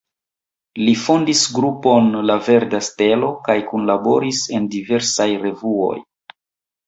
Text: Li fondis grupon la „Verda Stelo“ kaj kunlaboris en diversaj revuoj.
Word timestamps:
Li 0.85 0.93
fondis 1.01 1.41
grupon 1.57 2.07
la 2.29 2.37
„Verda 2.47 2.79
Stelo“ 2.87 3.29
kaj 3.49 3.57
kunlaboris 3.73 4.39
en 4.59 4.65
diversaj 4.77 5.29
revuoj. 5.47 5.95